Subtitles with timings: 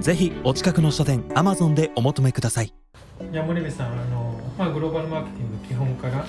[0.00, 2.72] ぜひお近くの書店アマゾンでお求めください。
[3.30, 6.26] いや森部さんあの、まあ、グローバルマーケティングの基本から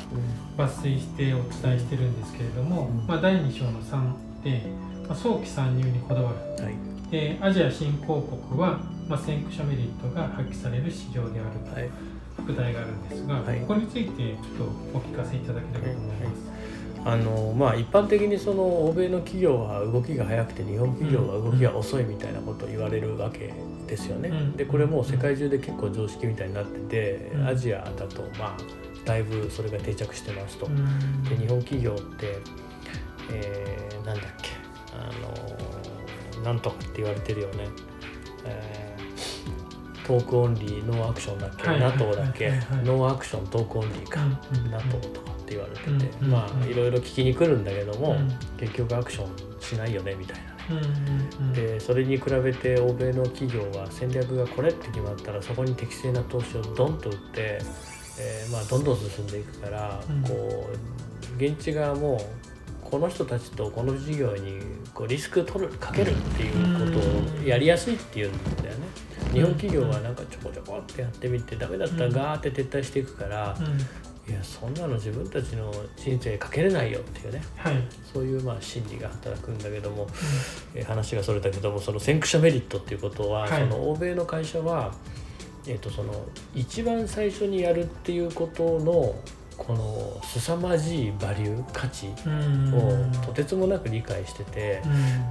[0.58, 4.62] 抜粋してお伝えしてるんですけれども、うん、まあ、第2章の3で、
[5.07, 6.76] まあ、早期参入にこだわる、はい、
[7.09, 11.90] でアジア新興国は、まあ、先駆者メリットが発揮される市場であると、はい、
[12.38, 16.62] 副題があるんですが、はい、ここについてちょっとお聞かせいただければと思います。
[17.05, 23.53] あのまあ、一般的にその欧米の企業は動きが速くて日本企業は動きが遅いみたいなことを言われるわけ
[23.88, 24.31] ですよね。
[24.55, 28.57] でこれも世界中で結構常識みたいになっててアジアだとまあ
[29.05, 30.68] だいぶそれが定着してますと。
[31.29, 32.37] で日本企業って、
[33.32, 34.49] えー、なんだっけ
[34.93, 35.10] あ
[36.40, 37.67] のなんとかって言われてるよね。
[38.45, 45.23] えー、 talk only no action だっけ、はい、NATO だっけ、はいはい、 no action talk only か、うん、NATO と
[45.54, 48.15] 言われてて、まあいろいろ聞きに来るんだけども、
[48.57, 50.54] 結局アクションしないよねみたいな。
[51.54, 57.60] でそれに比べて欧米の企業は戦略がこれって決まったらそこに適正な投資をドンと打って、
[58.20, 62.20] えー、まあ、どんどん進んでいくから、こう現地側も
[62.82, 64.62] この人たちとこの事業に
[64.94, 68.84] こうリスク取るかけるっていうことをやりやすいっていうんだよね。
[69.34, 73.57] 日本企業はなんかちょこちょこってやってみてダメだったらガーって撤退していくから、
[74.28, 77.75] いやそんなの自分たちの人生かけれないよっていうね、はい、
[78.13, 84.94] そういうまあ心理が働くんだけども、うん、え話がそれたけどもその先駆者メリットっていうことは、はい、その欧米の会社は、
[85.68, 86.13] えー、とその
[86.56, 89.13] 一番最初にやるっていうことの
[89.57, 92.07] この凄まじいバリュー価値
[92.73, 94.81] をとてつもなく理解してて、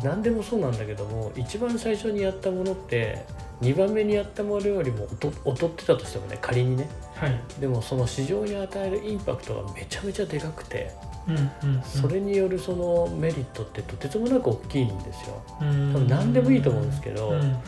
[0.03, 3.24] 何でもそうなんだけども一番最初にやったものって
[3.62, 5.09] 2番目にやったものよりも
[5.44, 6.88] 劣ってたとしてもね仮にね、
[7.22, 10.91] はい、でもその市場に与えるインパクトがめちゃめちゃでかくて、
[11.28, 15.41] うんうんうん、それによるそのメリットってとてつもなく大きいんですよ。
[15.60, 15.65] 多
[15.99, 17.59] 分何でもいいと思うんですけど、ん、だ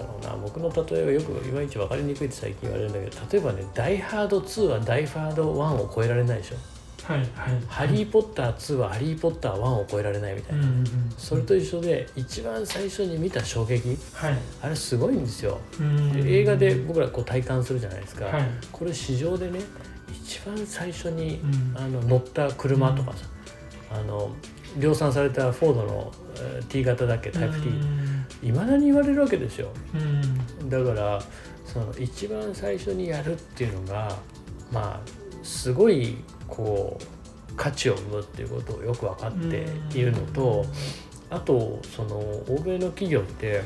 [0.00, 5.56] ろうな僕の例えはよくいまいち分かりにくいって最近言われるんだけど例えばね「ダイ・ハード2」は「ダイ・ハード1」
[5.86, 6.56] を超えられないでしょ。
[7.04, 7.28] はいはい、
[7.68, 10.86] ハリー・ポッター2はハリー・ポッター1を超えられないみたいな、うんうんうん、
[11.18, 15.60] それと一緒で一番最初に見た衝撃、はい、あれすごいんですよ、
[16.16, 19.60] 映画で僕らこう体感するじゃないですか、はい、これ市場でね
[20.08, 23.26] 一番最初に、うん、あの乗った車とかさ、
[23.92, 24.30] うん、あの
[24.78, 26.12] 量産されたフォードの
[26.70, 27.60] T 型だっけタイプ
[28.40, 29.68] T いまだに言われるわけですよ、
[30.68, 31.22] だから
[31.66, 34.16] その一番最初にやるっていうのが
[34.72, 36.16] まあすごい
[36.56, 39.66] こう価値を生むっていうことをよく分かって
[39.98, 40.64] いるのと
[41.30, 43.62] あとその欧米の企業って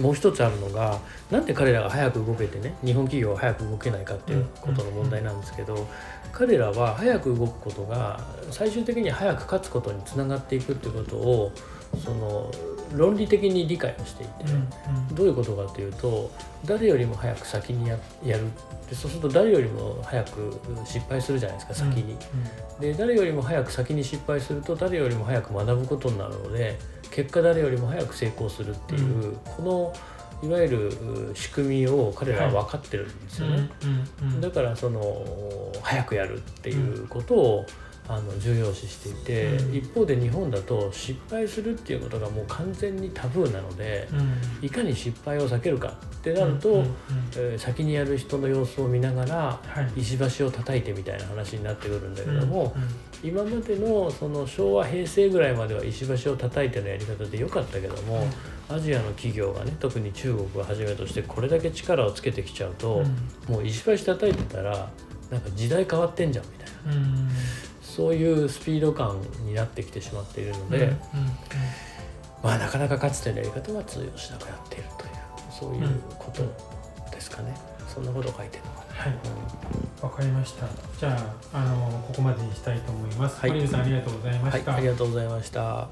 [0.00, 1.00] もう一つあるのが
[1.30, 5.86] なんで彼らが早く動けてね日本企業は早く動けないかっていうことの問題なんですけど
[6.32, 8.20] 彼らは早く動くことが
[8.50, 11.52] 最終的に早く勝つことにつながっていくっていうことを
[12.04, 12.50] その
[12.92, 14.32] 論理的に理解をしていて、
[15.14, 16.30] どういうことかというと
[16.64, 18.44] 誰よりも早く先にややる。
[18.88, 22.16] でそうすると誰よりも早く失敗するじゃないですか先に、
[22.80, 26.78] で誰よりも早く先に失敗すると誰よりも早く学ぶことになるので
[27.10, 29.92] 結果誰よりも早く成功するっていう、この
[30.48, 33.68] いわゆる仕組みを彼らは分かってるんですよね、
[34.40, 35.26] だからその
[35.82, 37.66] 早くやるっていうことを、
[38.08, 46.94] あの重要視していて、うん、一方で日本だと失敗するっていうことがもう完全にタブーなので、うん、いかに失敗を避けるかってなると、うん、
[47.36, 49.60] えー、先にやる人の様子を見ながら、
[49.96, 52.74] 石橋を叩いてみたいな話になってくるんだけども、
[53.22, 58.26] 今までのその昭和平成ぐらいまでは石橋を叩いてのやり方でよかったけども、
[58.68, 63.02] アジアの企業がね特に中国をはじめとしてこれだけ力をつけてきちゃうと、
[63.48, 64.90] もう石橋叩いてたら
[65.30, 67.02] なんか時代変わってんじゃんみたいな。
[67.96, 70.98] そういうスピード感になってきてしまっているので、うんうんうん、
[72.42, 75.10] まあなかなかかつてのやり方は通用しなくなっているという
[75.50, 76.42] そういうこと
[77.10, 79.02] ですかね、うん、そんなことを書いてるのかな。
[79.04, 79.14] はい
[80.02, 80.66] わ、かりました。
[81.00, 81.18] じゃ
[81.52, 83.40] あ、あのここまでにしたいと思います。
[83.40, 85.88] はい、さんありがとうございました、はい、ありがとうございました。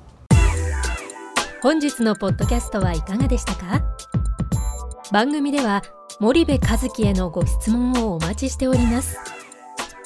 [1.62, 3.82] 本日のポッドキャストはいかがでしたか？
[5.10, 5.82] 番組では
[6.20, 9.16] 森部和樹へのご質問をお待ちしております。